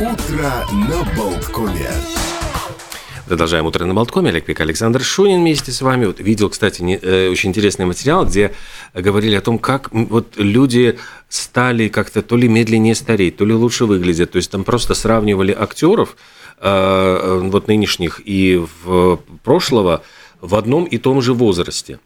[0.00, 1.90] Утро на Болткоме.
[3.26, 4.30] Продолжаем утро на Болткоме.
[4.30, 6.06] Олег Пик, Александр Шунин вместе с вами.
[6.06, 8.54] Вот видел, кстати, не, э, очень интересный материал, где
[8.94, 13.86] говорили о том, как вот люди стали как-то то ли медленнее стареть, то ли лучше
[13.86, 14.30] выглядят.
[14.30, 16.16] То есть там просто сравнивали актеров
[16.60, 20.04] э, вот нынешних и в прошлого
[20.40, 21.98] в одном и том же возрасте.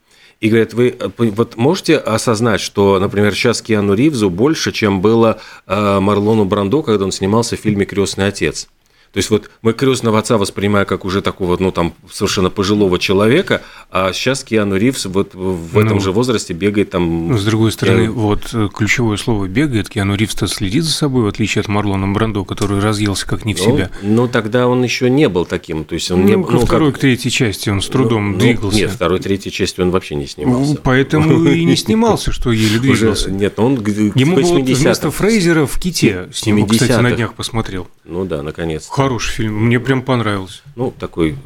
[0.43, 5.39] И говорят, вы вот можете осознать, что, например, сейчас Киану Ривзу больше, чем было
[5.69, 8.69] э, Марлону Брандо, когда он снимался в фильме «Крестный отец».
[9.13, 13.61] То есть вот мы крестного отца воспринимаем как уже такого, ну там совершенно пожилого человека,
[13.91, 17.29] а сейчас Киану Ривз вот в этом ну, же возрасте бегает там.
[17.29, 18.11] Ну, с другой стороны, я...
[18.11, 22.45] вот э, ключевое слово бегает, Киану Ривз-то следит за собой, в отличие от Марлона Брандо,
[22.47, 23.91] который разъелся как не в ну, себя.
[24.01, 26.93] Ну тогда он еще не был таким, то есть он ну, не ко ну, второй,
[26.93, 27.01] как...
[27.01, 28.79] к третьей части он с трудом ну, двигался.
[28.79, 30.73] Нет, второй, третьей части он вообще не снимался.
[30.73, 33.31] Ну, поэтому и не снимался, что еле двигался.
[33.31, 37.89] Нет, он Ему было вместо Фрейзера в Ките, с него, кстати, на днях посмотрел.
[38.05, 38.89] Ну да, наконец.
[39.03, 40.63] Хороший фильм, мне прям понравился.
[40.77, 41.37] Ну, такой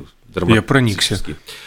[0.47, 1.19] Я проникся.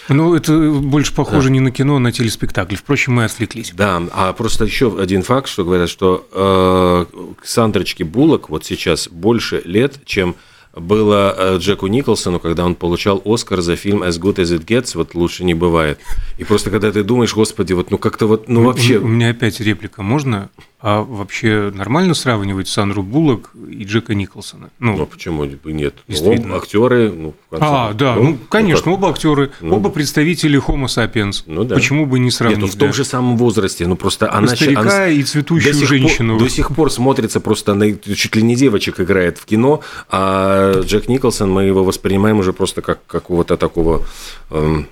[0.09, 1.53] Ну, это больше похоже да.
[1.53, 2.75] не на кино, а на телеспектакль.
[2.75, 3.71] Впрочем, мы отвлеклись.
[3.75, 7.05] Да, а просто еще один факт, что говорят, что э,
[7.43, 10.35] Сандрочке Буллок вот сейчас больше лет, чем
[10.75, 14.91] было э, Джеку Николсону, когда он получал Оскар за фильм As Good As It Gets,
[14.95, 15.99] вот лучше не бывает.
[16.37, 18.97] И просто когда ты думаешь, господи, вот ну как-то вот, ну вообще...
[18.97, 20.49] У меня опять реплика, можно?
[20.81, 24.69] А вообще нормально сравнивать Сандру Буллок и Джека Николсона?
[24.79, 25.95] Ну, ну почему бы нет?
[26.07, 30.85] Оба актеры, ну, а, да, ну, ну конечно, ну, оба актеры, ну, оба представители Homo
[30.85, 31.43] sapiens.
[31.47, 31.75] Ну да.
[31.75, 32.59] Почему бы не сравнить?
[32.59, 34.55] Нет, ну, в том же самом возрасте, ну просто она...
[34.55, 36.37] Старика она, и цветущую до женщину.
[36.37, 40.68] Пор, до сих пор смотрится просто, на, чуть ли не девочек играет в кино, а
[40.81, 44.03] Джек Николсон, мы его воспринимаем уже просто как какого-то такого...
[44.51, 44.87] Эм,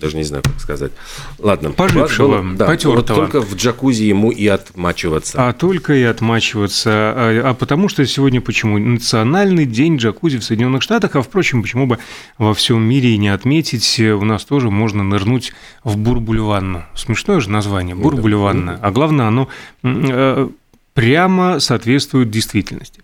[0.00, 0.92] даже не знаю, как сказать.
[1.38, 1.70] Ладно.
[1.72, 2.96] Пожившего, да, потертого.
[2.96, 5.48] Вот только в джакузи ему и отмачиваться.
[5.48, 6.90] А только и отмачиваться.
[6.90, 8.78] А, а потому что сегодня почему?
[8.78, 11.98] Национальный день джакузи в Соединенных Штатах, а впрочем, почему бы
[12.38, 15.52] во всем мире и не отметить, у нас тоже можно нырнуть
[15.82, 16.84] в бурбуль-ванну.
[16.94, 17.96] Смешное же название.
[17.96, 18.08] Ну,
[18.80, 19.48] а главное, оно
[19.82, 20.48] э,
[20.94, 23.02] прямо соответствует действительности.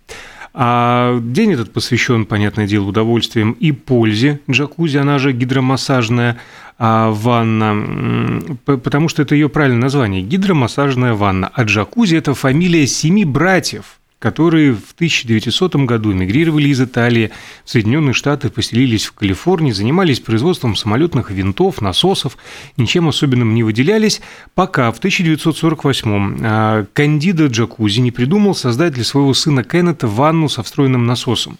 [0.56, 6.38] А день этот посвящен, понятное дело, удовольствием и пользе джакузи, она же гидромассажная
[6.78, 11.50] а, ванна, потому что это ее правильное название– гидромассажная ванна.
[11.52, 17.30] А джакузи– это фамилия семи братьев– которые в 1900 году эмигрировали из Италии
[17.62, 22.38] в Соединенные Штаты, поселились в Калифорнии, занимались производством самолетных винтов, насосов,
[22.78, 24.22] ничем особенным не выделялись,
[24.54, 30.62] пока в 1948-м а, Кандида Джакузи не придумал создать для своего сына Кеннета ванну со
[30.62, 31.58] встроенным насосом.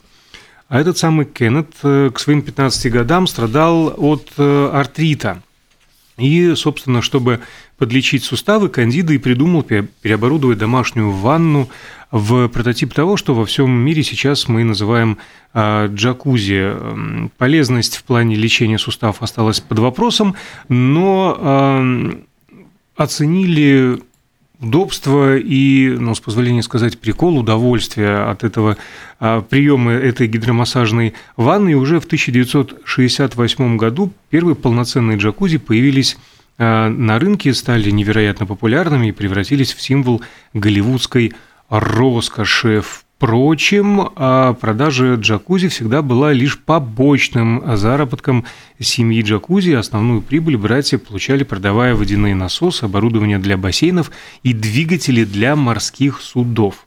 [0.68, 5.42] А этот самый Кеннет э, к своим 15 годам страдал от э, артрита.
[6.16, 7.40] И, собственно, чтобы
[7.76, 11.68] подлечить суставы, Кандида и придумал переоборудовать домашнюю ванну
[12.12, 15.18] в прототип того, что во всем мире сейчас мы называем
[15.52, 17.30] а, джакузи.
[17.36, 20.36] Полезность в плане лечения суставов осталась под вопросом,
[20.68, 22.14] но
[22.96, 24.00] оценили
[24.64, 28.76] удобство и, ну, с позволения сказать, прикол, удовольствие от этого
[29.20, 31.70] а, приема этой гидромассажной ванны.
[31.70, 36.16] И уже в 1968 году первые полноценные джакузи появились
[36.58, 41.32] а, на рынке, стали невероятно популярными и превратились в символ голливудской
[41.68, 42.82] роскоши.
[43.24, 48.44] Впрочем, а продажа джакузи всегда была лишь побочным заработком
[48.78, 49.70] семьи джакузи.
[49.70, 54.10] Основную прибыль братья получали, продавая водяные насосы, оборудование для бассейнов
[54.42, 56.86] и двигатели для морских судов.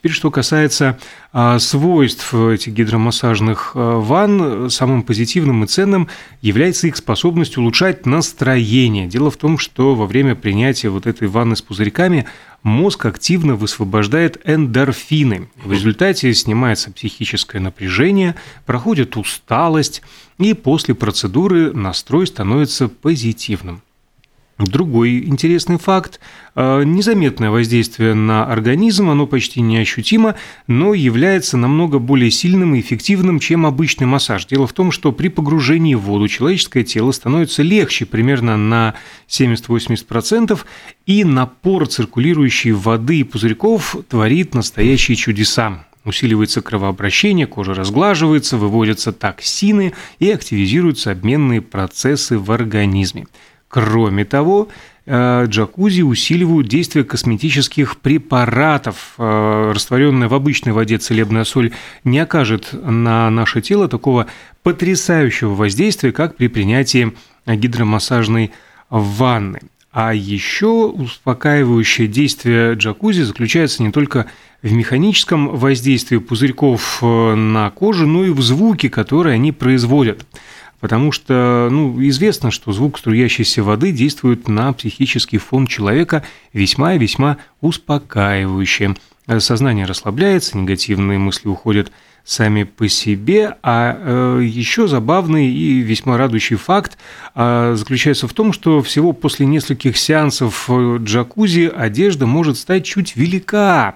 [0.00, 0.98] Теперь, что касается
[1.30, 6.08] а, свойств этих гидромассажных а, ванн, самым позитивным и ценным
[6.40, 9.06] является их способность улучшать настроение.
[9.06, 12.26] Дело в том, что во время принятия вот этой ванны с пузырьками
[12.62, 15.50] мозг активно высвобождает эндорфины.
[15.62, 20.00] В результате снимается психическое напряжение, проходит усталость,
[20.38, 23.82] и после процедуры настрой становится позитивным.
[24.66, 26.20] Другой интересный факт
[26.54, 30.34] э,– незаметное воздействие на организм, оно почти неощутимо,
[30.66, 34.44] но является намного более сильным и эффективным, чем обычный массаж.
[34.46, 38.94] Дело в том, что при погружении в воду человеческое тело становится легче примерно на
[39.28, 40.58] 70-80%,
[41.06, 49.92] и напор циркулирующей воды и пузырьков творит настоящие чудеса усиливается кровообращение, кожа разглаживается, выводятся токсины
[50.18, 53.26] и активизируются обменные процессы в организме.
[53.70, 54.68] Кроме того,
[55.06, 59.14] э, джакузи усиливают действие косметических препаратов.
[59.16, 61.70] Э, растворенная в обычной воде целебная соль
[62.02, 64.26] не окажет на наше тело такого
[64.64, 67.12] потрясающего воздействия, как при принятии
[67.46, 68.50] гидромассажной
[68.90, 69.60] ванны.
[69.92, 74.26] А еще успокаивающее действие джакузи заключается не только
[74.62, 80.26] в механическом воздействии пузырьков э, на кожу, но и в звуке, которые они производят.
[80.80, 86.98] Потому что ну, известно, что звук струящейся воды действует на психический фон человека весьма и
[86.98, 88.96] весьма успокаивающе.
[89.38, 91.92] Сознание расслабляется, негативные мысли уходят
[92.24, 93.56] сами по себе.
[93.62, 96.98] А э, еще забавный и весьма радующий факт
[97.34, 103.16] э, заключается в том, что всего после нескольких сеансов э, джакузи одежда может стать чуть
[103.16, 103.94] велика.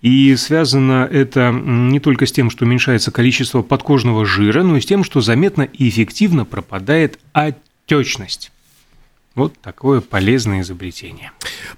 [0.00, 4.86] И связано это не только с тем, что уменьшается количество подкожного жира, но и с
[4.86, 8.52] тем, что заметно и эффективно пропадает отечность.
[9.38, 11.30] Вот такое полезное изобретение.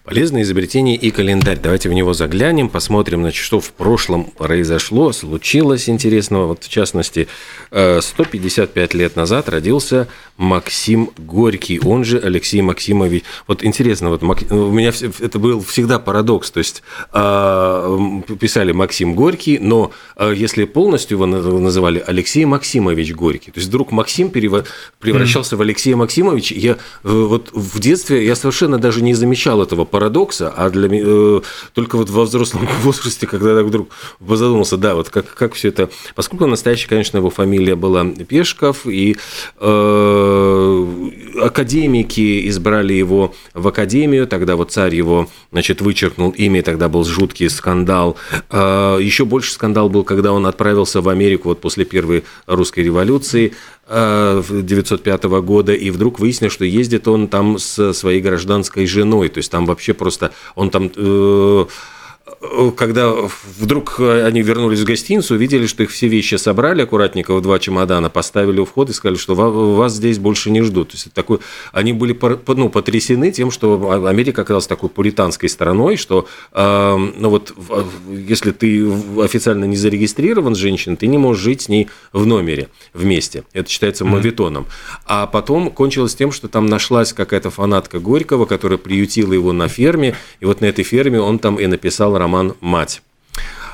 [0.02, 1.58] Полезное изобретение и календарь.
[1.62, 6.46] Давайте в него заглянем, посмотрим, значит, что в прошлом произошло, случилось интересного.
[6.46, 7.28] Вот в частности,
[7.68, 10.08] 155 э, лет назад родился
[10.38, 13.24] Максим Горький, он же Алексей Максимович.
[13.46, 16.82] Вот интересно, вот у меня это был всегда парадокс, то есть
[17.12, 23.92] а, писали Максим Горький, но если полностью его называли Алексей Максимович Горький, то есть вдруг
[23.92, 25.58] Максим превращался mm.
[25.58, 30.70] в Алексея Максимовича, я э, в детстве я совершенно даже не замечал этого парадокса, а
[30.70, 31.40] для э,
[31.74, 35.90] только вот во взрослом возрасте, когда я вдруг задумался, да, вот как, как все это,
[36.14, 39.16] поскольку настоящая, конечно, его фамилия была Пешков, и
[39.62, 41.10] Э,
[41.42, 47.04] академики избрали его в академию, тогда вот царь его, значит, вычеркнул имя, и тогда был
[47.04, 48.16] жуткий скандал.
[48.50, 53.52] Э, Еще больше скандал был, когда он отправился в Америку вот после первой русской революции
[53.90, 59.38] 905 э, года, и вдруг выяснилось, что ездит он там с своей гражданской женой, то
[59.38, 60.90] есть там вообще просто, он там
[62.76, 63.12] когда
[63.58, 68.10] вдруг они вернулись в гостиницу, увидели, что их все вещи собрали аккуратненько в два чемодана,
[68.10, 70.88] поставили у входа и сказали, что вас здесь больше не ждут.
[70.90, 71.38] То есть такой,
[71.72, 77.54] они были ну, потрясены тем, что Америка оказалась такой пуританской страной, что ну вот,
[78.10, 78.90] если ты
[79.22, 83.44] официально не зарегистрирован с женщиной, ты не можешь жить с ней в номере вместе.
[83.52, 84.66] Это считается мавитоном.
[85.06, 90.16] А потом кончилось тем, что там нашлась какая-то фанатка Горького, которая приютила его на ферме,
[90.40, 93.02] и вот на этой ферме он там и написал роман «Мать».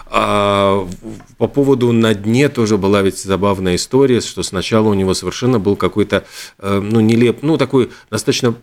[0.09, 0.89] А
[1.37, 5.77] по поводу «На дне» тоже была ведь забавная история, что сначала у него совершенно был
[5.77, 6.25] какой-то,
[6.59, 8.55] э, ну, нелеп, ну, такой достаточно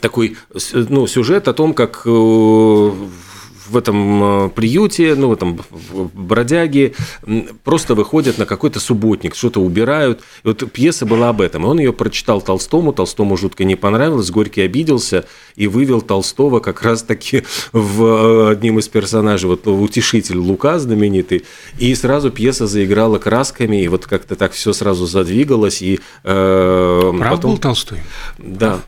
[0.00, 0.36] такой
[0.72, 2.90] ну, сюжет о том, как э,
[3.68, 5.60] в этом э, приюте, ну, в этом
[6.14, 6.94] бродяге,
[7.64, 10.20] просто выходят на какой-то субботник, что-то убирают.
[10.44, 11.64] И вот пьеса была об этом.
[11.64, 15.24] И он ее прочитал Толстому, Толстому жутко не понравилось, Горький обиделся
[15.56, 21.44] и вывел Толстого как раз-таки в э, одним из персонажей, вот утешитель Лука знаменитый.
[21.78, 25.82] И сразу пьеса заиграла красками, и вот как-то так все сразу задвигалось.
[25.82, 27.52] И, э, Прав потом...
[27.52, 27.98] был Толстой?
[28.38, 28.80] Да.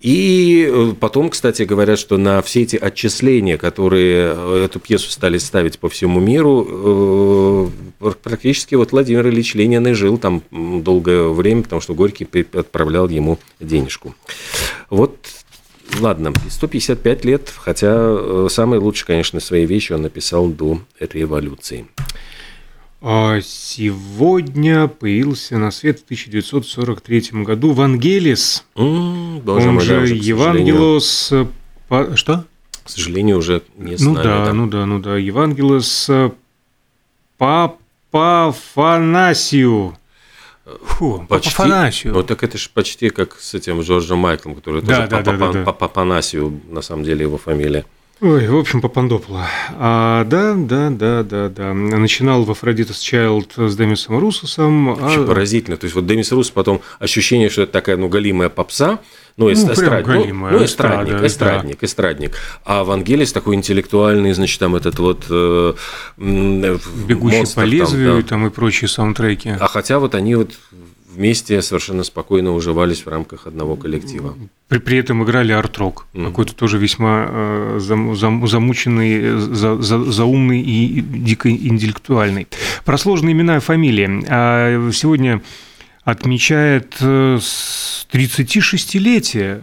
[0.00, 5.38] И э, потом, кстати, говорят, что на все эти отчисления, которые э, эту пьесу стали
[5.38, 11.62] ставить по всему миру, э, практически вот Владимир Ильич Ленин и жил там долгое время,
[11.62, 14.14] потому что Горький отправлял ему денежку.
[14.90, 15.16] Вот
[16.00, 21.86] Ладно, 155 лет, хотя самые лучшие, конечно, свои вещи он написал до революции.
[23.08, 31.32] А сегодня появился на свет в 1943 году Вангелис, mm, боже он мой, же Евангелос...
[31.86, 32.16] По...
[32.16, 32.44] Что?
[32.82, 36.10] К сожалению, уже не ну нами, да, да, ну да, ну да, Евангелос
[37.38, 39.96] Папатанасиу.
[40.64, 42.12] Фу, почти, Папатанасиу.
[42.12, 45.30] Ну так это же почти как с этим Джорджем Майклом, который да, тоже да, Папа,
[45.30, 45.62] да, да, да.
[45.62, 47.84] Папатанасиу, на самом деле его фамилия.
[48.22, 49.46] Ой, в общем, Папандопуло.
[49.72, 51.74] А, да, да, да, да, да.
[51.74, 54.88] Начинал в Aphrodite's Child с Демисом Руссосом.
[54.88, 55.26] Очень а...
[55.26, 55.76] поразительно.
[55.76, 59.00] То есть, вот Демис Руссос потом ощущение, что это такая, ну, галимая попса,
[59.36, 60.06] ну, ну, эстрад...
[60.06, 61.86] ну, ну, эстрадник, эстрада, эстрадник, да.
[61.86, 62.36] эстрадник.
[62.64, 65.26] А Вангелис такой интеллектуальный, значит, там этот вот...
[65.28, 65.74] Э,
[66.16, 68.28] Бегущий монстр, по лезвию там, да.
[68.28, 69.50] там и прочие саундтреки.
[69.60, 70.52] А хотя вот они вот
[71.16, 74.34] вместе совершенно спокойно уживались в рамках одного коллектива.
[74.68, 76.26] При, при этом играли арт-рок, mm-hmm.
[76.26, 82.46] какой-то тоже весьма э, зам, зам, замученный, за, за, заумный и дико интеллектуальный.
[82.84, 84.22] Про сложные имена и фамилии.
[84.28, 85.42] А сегодня
[86.04, 89.62] отмечает 36-летие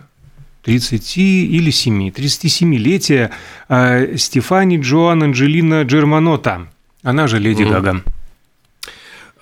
[0.64, 3.30] 30 или 7, 37-летие
[3.70, 6.68] э, Стефани Джоан Анджелина Джерманота,
[7.04, 7.70] она же Леди mm-hmm.
[7.70, 8.04] Гага.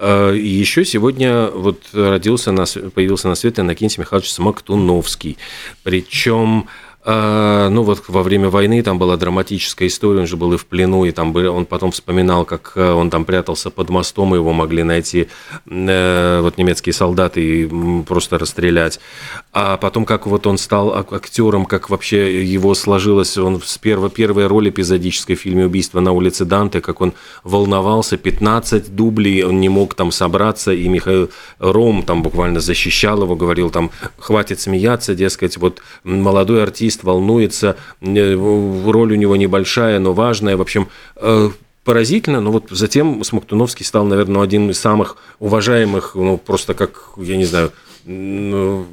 [0.03, 2.51] А, еще сегодня вот родился,
[2.89, 5.37] появился на свет Иннокентий Михайлович Смоктуновский.
[5.83, 6.67] Причем
[7.03, 10.67] А, ну вот во время войны там была драматическая история, он же был и в
[10.67, 14.37] плену, и там был, он потом вспоминал, как э, он там прятался под мостом, и
[14.37, 15.27] его могли найти
[15.67, 18.99] э, вот немецкие солдаты и просто расстрелять.
[19.53, 24.47] А потом, как вот он стал актером, как вообще его сложилось, он с первой, первой
[24.47, 29.67] роли эпизодической в фильме «Убийство на улице Данте», как он волновался, 15 дублей, он не
[29.67, 35.57] мог там собраться, и Михаил Ром там буквально защищал его, говорил там, хватит смеяться, дескать,
[35.57, 41.49] вот молодой артист волнуется, э, роль у него небольшая, но важная, в общем, э,
[41.83, 47.35] поразительно, но вот затем Смоктуновский стал, наверное, один из самых уважаемых, ну, просто как, я
[47.35, 47.73] не знаю,
[48.05, 48.85] ну,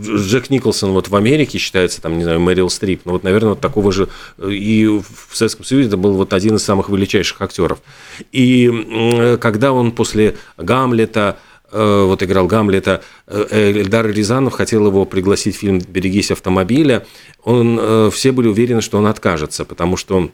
[0.00, 3.60] Джек Николсон вот в Америке считается, там, не знаю, Мэрил Стрип, но вот, наверное, вот
[3.60, 4.08] такого же
[4.42, 7.80] и в Советском Союзе это был вот один из самых величайших актеров.
[8.32, 11.38] И когда он после Гамлета
[11.70, 17.06] э, вот играл Гамлета, э, Эльдар Рязанов хотел его пригласить в фильм «Берегись автомобиля»,
[17.42, 20.30] он, э, все были уверены, что он откажется, потому что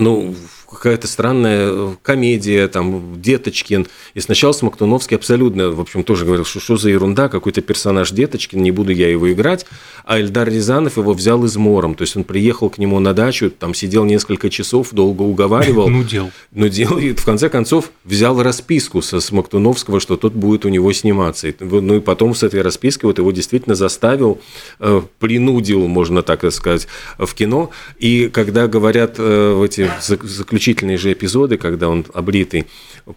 [0.00, 0.34] ну,
[0.70, 3.86] какая-то странная э, комедия, там, Деточкин.
[4.14, 8.62] И сначала Смоктуновский абсолютно, в общем, тоже говорил, что что за ерунда, какой-то персонаж Деточкин,
[8.62, 9.66] не буду я его играть.
[10.04, 11.94] А Эльдар Рязанов его взял измором.
[11.94, 15.88] То есть он приехал к нему на дачу, там сидел несколько часов, долго уговаривал.
[15.88, 16.30] Нудел.
[16.52, 16.98] Нудел.
[16.98, 21.52] И в конце концов взял расписку со Смоктуновского, что тот будет у него сниматься.
[21.60, 24.40] Ну и потом с этой распиской вот его действительно заставил,
[24.78, 26.86] э, принудил, можно так сказать,
[27.18, 27.70] в кино.
[27.98, 32.66] И когда говорят э, в эти заключительные же эпизоды, когда он обритый,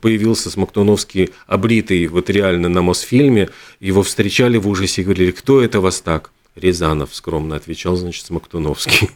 [0.02, 3.50] появился Смоктуновский обритый вот реально на Мосфильме,
[3.80, 6.32] его встречали в ужасе и говорили, кто это вас так?
[6.56, 9.10] Рязанов скромно отвечал, значит, Смоктуновский.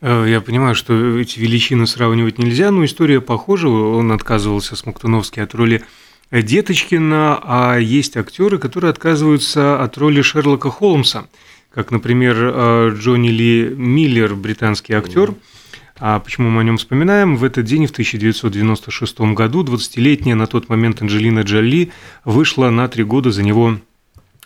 [0.00, 3.68] Э, я понимаю, что эти величины сравнивать нельзя, но история похожа.
[3.68, 5.82] Он отказывался, Смоктуновский, от роли
[6.30, 11.26] Деточкина, а есть актеры, которые отказываются от роли Шерлока Холмса,
[11.74, 15.30] как, например, э, Джонни Ли Миллер, британский актер.
[15.30, 15.57] Mm-hmm
[16.00, 17.36] а почему мы о нем вспоминаем?
[17.36, 21.90] В этот день, в 1996 году, 20-летняя на тот момент Анджелина Джоли
[22.24, 23.78] вышла на три года за него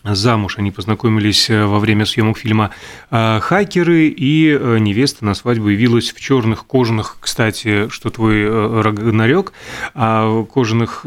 [0.03, 0.57] замуж.
[0.57, 2.71] Они познакомились э, во время съемок фильма
[3.09, 9.53] э, «Хакеры», и э, невеста на свадьбу явилась в черных кожаных, кстати, что твой Рагнарёк,
[9.93, 11.05] а кожаных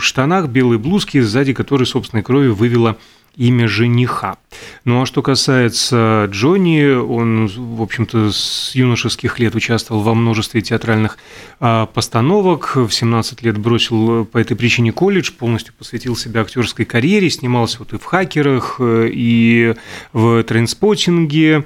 [0.00, 2.96] штанах, белой блузке, сзади которой собственной кровью вывела
[3.36, 4.36] имя жениха.
[4.84, 11.18] Ну а что касается Джонни, он, в общем-то, с юношеских лет участвовал во множестве театральных
[11.60, 12.76] а, постановок.
[12.76, 17.92] В 17 лет бросил по этой причине колледж, полностью посвятил себя актерской карьере, снимался вот
[17.92, 19.74] и в «Хакерах», э, и
[20.12, 21.64] в «Трейнспоттинге»,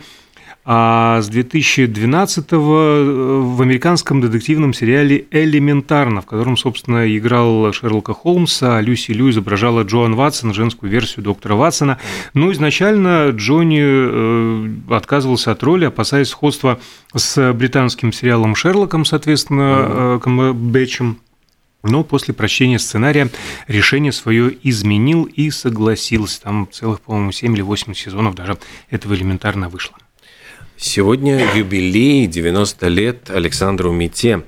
[0.68, 8.78] а с 2012 э, в американском детективном сериале «Элементарно», в котором, собственно, играл Шерлока Холмса,
[8.78, 12.00] а Люси Лю изображала Джоан Ватсон, женскую версию доктора Ватсона.
[12.34, 16.80] Но изначально Джонни э, отказывался от роли, опасаясь сходства
[17.14, 21.20] с британским сериалом «Шерлоком», соответственно, Камбербэтчем.
[21.84, 23.30] Но после прочтения сценария
[23.68, 26.42] решение свое изменил и согласился.
[26.42, 28.58] Там целых, по-моему, 7 или 8 сезонов даже
[28.90, 29.96] этого элементарно вышло.
[30.78, 34.42] Сегодня юбилей 90 лет Александру Мите,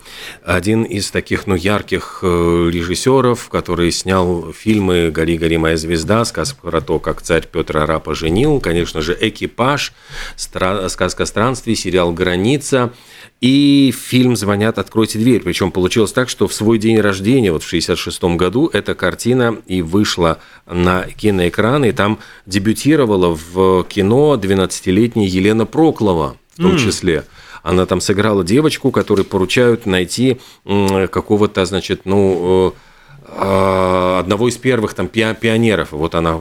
[0.45, 6.61] один из таких ну, ярких э, режиссеров, который снял фильмы «Гори, гори, моя звезда», сказка
[6.61, 9.95] про то, как царь Петр Арапа женил, конечно же, «Экипаж»,
[10.37, 12.93] сказка странствий, сериал «Граница»,
[13.41, 15.41] и фильм «Звонят, откройте дверь».
[15.41, 19.81] Причем получилось так, что в свой день рождения, вот в 1966 году, эта картина и
[19.81, 21.91] вышла на киноэкраны.
[21.91, 26.18] И там дебютировала в кино 12-летняя Елена Проклова
[26.59, 26.79] в том mm.
[26.79, 27.25] числе.
[27.63, 32.75] Она там сыграла девочку, которой поручают найти какого-то, значит, ну
[33.27, 35.93] э, одного из первых там пионеров.
[35.93, 36.41] Вот она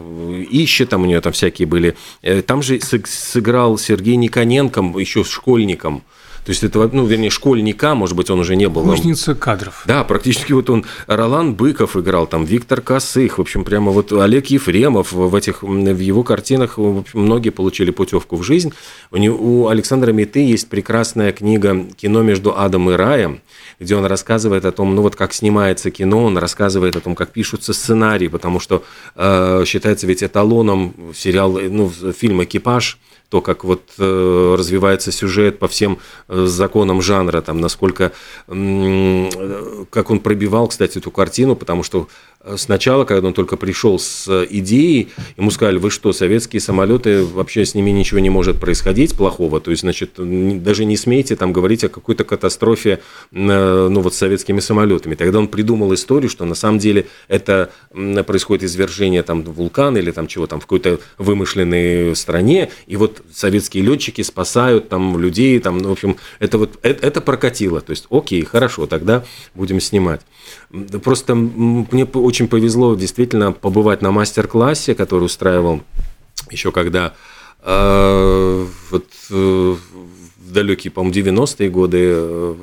[0.49, 1.95] ищет, там у нее там всякие были.
[2.21, 6.03] Э, там же сыграл Сергей Никоненко еще школьником.
[6.47, 8.83] То есть это, ну, вернее, школьника, может быть, он уже не был.
[8.83, 9.83] Кузница кадров.
[9.85, 14.45] Да, практически вот он, Ролан Быков играл, там, Виктор Косых, в общем, прямо вот Олег
[14.45, 18.71] Ефремов в этих, в его картинах, в общем, многие получили путевку в жизнь.
[19.11, 23.41] У, него, у Александра Меты есть прекрасная книга «Кино между адом и раем»,
[23.81, 27.31] где он рассказывает о том, ну вот как снимается кино, он рассказывает о том, как
[27.31, 28.85] пишутся сценарии, потому что
[29.17, 35.67] э, считается ведь эталоном сериал, ну, фильм «Экипаж», то, как вот э, развивается сюжет по
[35.67, 38.13] всем э, законам жанра, там, насколько,
[38.47, 42.07] э, как он пробивал, кстати, эту картину, потому что
[42.55, 47.75] сначала, когда он только пришел с идеей, ему сказали, вы что, советские самолеты, вообще с
[47.75, 51.89] ними ничего не может происходить плохого, то есть, значит, даже не смейте там говорить о
[51.89, 55.15] какой-то катастрофе, ну, вот с советскими самолетами.
[55.15, 57.71] Тогда он придумал историю, что на самом деле это
[58.25, 63.83] происходит извержение там вулкана или там чего там в какой-то вымышленной стране, и вот советские
[63.83, 67.81] летчики спасают там людей, там, ну, в общем, это вот это, это прокатило.
[67.81, 69.23] То есть, окей, хорошо, тогда
[69.55, 70.21] будем снимать.
[71.03, 75.81] Просто мне очень повезло действительно побывать на мастер-классе, который устраивал
[76.51, 77.13] еще когда
[77.63, 79.75] э, вот э,
[80.37, 82.55] в далекие, по-моему, 90-е годы, э,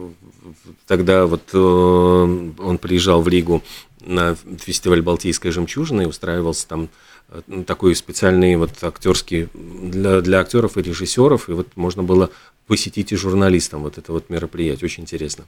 [0.87, 3.63] тогда вот э, он приезжал в Ригу
[4.07, 6.89] на фестиваль «Балтийская жемчужина» и устраивался там
[7.29, 12.31] э, такой специальный вот актерский для, для актеров и режиссеров, и вот можно было
[12.67, 15.45] посетить и журналистам вот это вот мероприятие, очень интересно.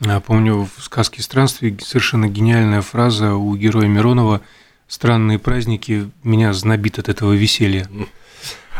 [0.00, 4.40] Я помню в «Сказке странствий» совершенно гениальная фраза у героя Миронова
[4.88, 7.88] «Странные праздники, меня знобит от этого веселья».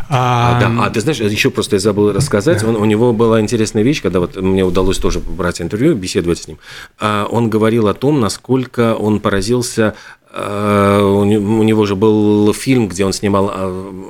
[0.09, 2.67] А, да, а ты знаешь, еще просто я забыл рассказать, да.
[2.67, 6.47] он, у него была интересная вещь, когда вот мне удалось тоже брать интервью, беседовать с
[6.47, 6.57] ним.
[6.99, 9.95] А, он говорил о том, насколько он поразился
[10.35, 14.09] а, у него же был фильм, где он снимал а,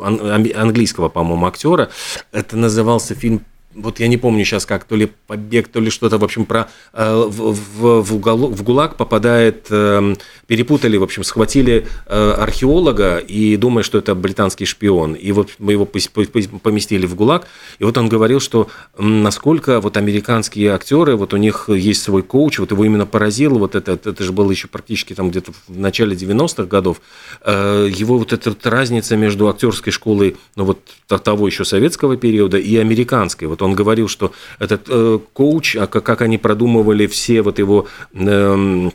[0.55, 1.89] английского, по-моему, актера.
[2.31, 3.41] Это назывался фильм
[3.75, 6.69] вот я не помню сейчас как, то ли побег, то ли что-то, в общем, про
[6.93, 10.15] э, в, в, в, в ГУЛАГ попадает, э,
[10.47, 15.71] перепутали, в общем, схватили э, археолога и думая, что это британский шпион, и вот мы
[15.71, 17.47] его поместили в ГУЛАГ,
[17.79, 22.59] и вот он говорил, что насколько вот американские актеры, вот у них есть свой коуч,
[22.59, 26.15] вот его именно поразило, вот это, это же было еще практически там где-то в начале
[26.15, 27.01] 90-х годов,
[27.41, 32.75] э, его вот эта разница между актерской школой, ну вот того еще советского периода и
[32.77, 37.59] американской, вот он говорил, что этот э, коуч, а как, как они продумывали все вот
[37.59, 38.89] его э,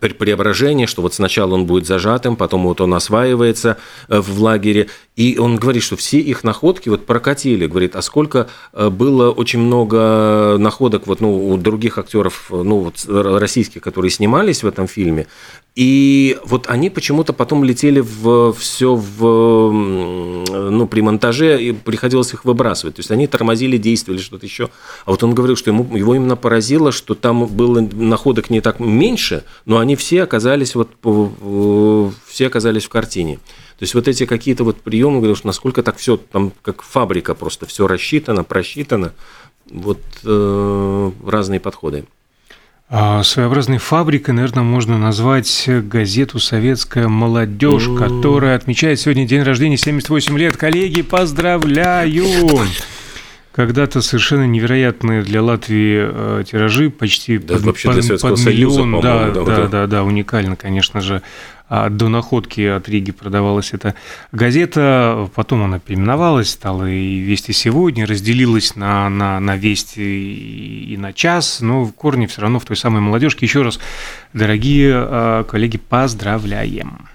[0.00, 3.76] преображение, что вот сначала он будет зажатым, потом вот он осваивается
[4.08, 4.88] э, в лагере.
[5.16, 7.66] И он говорит, что все их находки вот прокатили.
[7.66, 13.04] Говорит, а сколько э, было очень много находок вот, ну, у других актеров, ну, вот,
[13.06, 15.26] российских, которые снимались в этом фильме.
[15.76, 22.44] И вот они почему-то потом летели в все в, ну, при монтаже, и приходилось их
[22.44, 22.96] выбрасывать.
[22.96, 24.70] То есть они тормозили действия или что-то еще.
[25.06, 28.80] А вот он говорил, что ему, его именно поразило, что там было находок не так
[28.80, 30.90] меньше, но они все оказались вот
[32.26, 33.36] все оказались в картине.
[33.78, 37.34] То есть вот эти какие-то вот приемы, говорил, что насколько так все там как фабрика
[37.34, 39.12] просто все рассчитано, просчитано,
[39.70, 42.04] вот э, разные подходы.
[42.92, 50.36] А, своеобразной фабрикой, наверное, можно назвать газету «Советская молодежь», которая отмечает сегодня день рождения, 78
[50.36, 50.56] лет.
[50.56, 52.26] Коллеги, поздравляю!
[53.52, 58.38] Когда-то совершенно невероятные для Латвии э, тиражи, почти да, под, вообще под, для под миллион,
[58.38, 61.22] Союза, да, да, да, да, да, уникально, конечно же.
[61.68, 63.94] А до находки от Риги продавалась эта
[64.32, 71.12] газета, потом она переименовалась, стала и «Вести сегодня», разделилась на, на, на «Вести» и на
[71.12, 73.46] «Час», но в корне все равно в той самой молодежке.
[73.46, 73.78] Еще раз,
[74.32, 77.08] дорогие э, коллеги, поздравляем!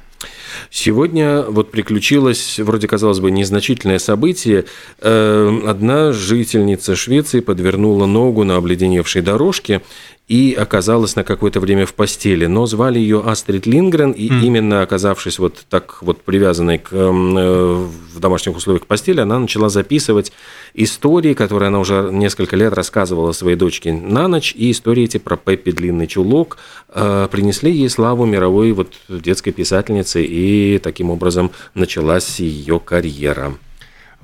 [0.70, 4.66] Сегодня вот приключилось, вроде казалось бы, незначительное событие.
[5.00, 9.82] Э, одна жительница Швеции подвернула ногу на обледеневшей дорожке
[10.28, 12.48] и оказалась на какое-то время в постели.
[12.48, 14.42] Но звали ее Астрид Лингрен, и mm.
[14.42, 19.38] именно оказавшись вот так вот привязанной к, эм, э, в домашних условиях к постели, она
[19.38, 20.32] начала записывать
[20.74, 25.38] истории, которые она уже несколько лет рассказывала своей дочке на ночь, и истории эти про
[25.38, 26.58] Пеппи Длинный Чулок
[26.90, 33.54] э, принесли ей славу мировой вот детской писательницы, и таким образом началась ее карьера.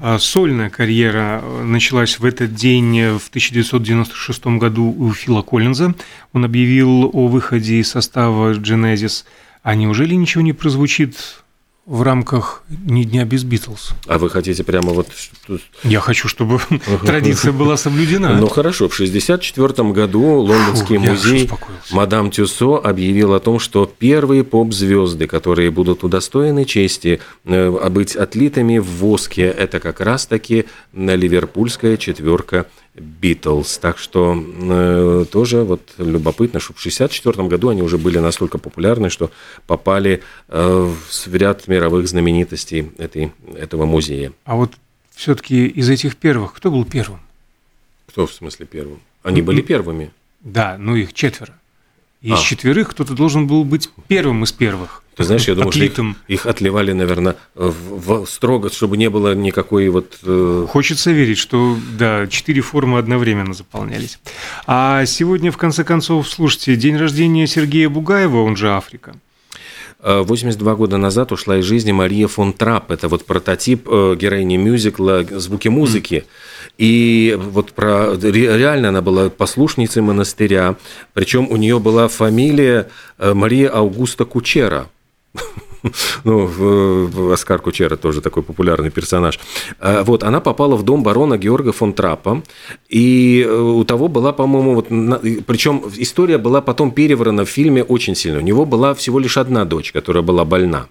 [0.04, 5.94] А сольная карьера э, началась в этот день э, в 1996 году у Фила Коллинза.
[6.34, 9.26] Он объявил о выходе из состава Genesis.
[9.62, 11.40] А неужели ничего не прозвучит
[11.86, 13.94] в рамках «Ни дня без Битлз».
[14.06, 15.08] А вы хотите прямо вот...
[15.84, 16.60] Я хочу, чтобы
[17.06, 18.38] традиция была соблюдена.
[18.38, 21.50] Ну хорошо, в 1964 году Лондонский Фу, музей
[21.89, 28.78] «Мадам Тюсо» объявил о том, что первые поп-звезды, которые будут удостоены чести э, быть отлитыми
[28.78, 33.77] в воске, это как раз-таки ливерпульская четверка Битлз.
[33.77, 39.10] Так что э, тоже вот любопытно, что в 1964 году они уже были настолько популярны,
[39.10, 39.32] что
[39.65, 40.93] попали э,
[41.25, 44.34] в ряд мировых знаменитостей этой, этого музея.
[44.43, 44.73] А вот
[45.12, 47.21] все-таки из этих первых, кто был первым?
[48.08, 48.99] Кто в смысле первым?
[49.23, 50.12] Они были первыми.
[50.41, 51.61] Да, ну их четверо.
[52.22, 52.44] Из а.
[52.44, 55.04] четверых кто-то должен был быть первым из первых.
[55.16, 59.36] Ты знаешь, я думаю, что их, их отливали, наверное, в, в, строго, чтобы не было
[59.36, 60.20] никакой вот...
[60.24, 60.66] Э...
[60.70, 64.20] Хочется верить, что, да, четыре формы одновременно заполнялись.
[64.68, 69.16] А сегодня, в конце концов, слушайте, день рождения Сергея Бугаева, он же Африка.
[70.04, 72.92] 82 года назад ушла из жизни Мария фон Трап.
[72.92, 76.26] Это вот прототип э, героини мюзикла «Звуки музыки».
[76.78, 80.76] И вот про, реально она была послушницей монастыря.
[81.14, 84.88] Причем у нее была фамилия э, Мария Аугуста Кучера.
[86.24, 89.39] ну, Оскар Кучера тоже такой популярный персонаж.
[89.80, 92.44] А, вот, она попала в дом барона Георга фон Трапа,
[92.89, 94.88] и э, у того была, по-моему, вот,
[95.46, 98.39] причем история была потом переврана в фильме очень сильно.
[98.39, 100.88] У него была всего лишь одна дочь, которая была больна,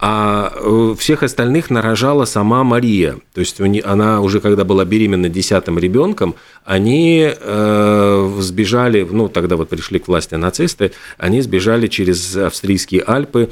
[0.00, 3.16] а э, всех остальных нарожала сама Мария.
[3.34, 9.68] То есть она уже, когда была беременна десятым ребенком, они э, сбежали, ну, тогда вот
[9.68, 13.50] пришли к власти нацисты, они сбежали через австрийские Альпы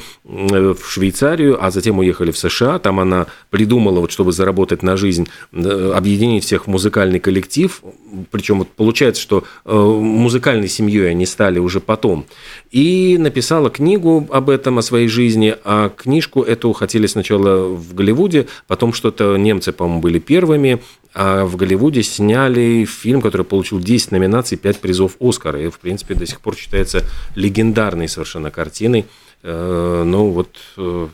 [0.75, 2.79] в Швейцарию, а затем уехали в США.
[2.79, 7.83] Там она придумала, вот, чтобы заработать на жизнь, э, объединить всех в музыкальный коллектив.
[8.31, 12.27] Причем вот получается, что э, музыкальной семьей они стали уже потом.
[12.71, 15.55] И написала книгу об этом, о своей жизни.
[15.65, 20.81] А книжку эту хотели сначала в Голливуде, потом что-то немцы, по-моему, были первыми.
[21.15, 25.61] А в Голливуде сняли фильм, который получил 10 номинаций, 5 призов Оскара.
[25.61, 29.07] И, в принципе, до сих пор считается легендарной совершенно картиной.
[29.43, 31.09] Э, ну, вот, э,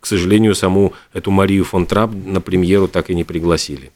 [0.00, 3.90] к сожалению, саму эту Марию фон Трап на премьеру так и не пригласили.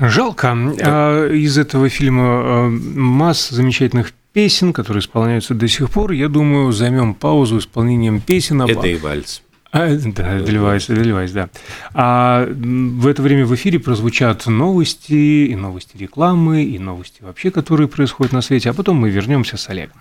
[0.00, 0.56] Жалко.
[0.76, 0.84] Да.
[0.84, 6.12] А из этого фильма э, масса замечательных песен, которые исполняются до сих пор.
[6.12, 8.62] Я думаю, займем паузу исполнением песен.
[8.62, 9.42] Это и вальс.
[9.70, 11.50] А, да, Дельвайс, Дельвайс, да.
[11.92, 17.86] А в это время в эфире прозвучат новости, и новости рекламы, и новости вообще, которые
[17.86, 19.96] происходят на свете, а потом мы вернемся с Олегом.